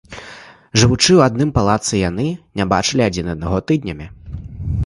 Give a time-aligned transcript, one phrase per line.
[0.83, 2.25] Жывучы ў адным палацы, яны
[2.61, 4.05] не бачылі адзін аднаго тыднямі.